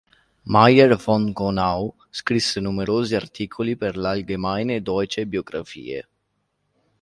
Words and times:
Meyer 0.53 0.97
von 0.97 1.27
Konau 1.35 1.93
scrisse 2.11 2.59
numerosi 2.59 3.13
articoli 3.13 3.75
per 3.75 3.97
l'Allgemeine 3.97 4.81
Deutsche 4.81 5.27
Biographie. 5.27 6.07